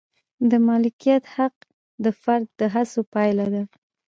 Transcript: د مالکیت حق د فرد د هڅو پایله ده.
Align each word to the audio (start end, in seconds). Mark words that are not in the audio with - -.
د 0.49 0.51
مالکیت 0.67 1.23
حق 1.35 1.55
د 2.03 2.05
فرد 2.21 2.47
د 2.59 2.61
هڅو 2.73 2.99
پایله 3.13 3.45
ده. 3.53 3.63